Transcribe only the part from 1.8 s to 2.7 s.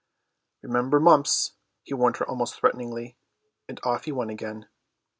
he warned her almost